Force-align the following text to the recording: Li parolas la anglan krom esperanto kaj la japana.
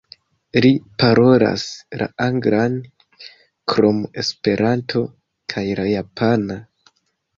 Li 0.65 0.69
parolas 1.03 1.65
la 2.01 2.07
anglan 2.25 2.79
krom 3.75 4.01
esperanto 4.23 5.05
kaj 5.55 5.67
la 5.81 5.87
japana. 5.93 6.59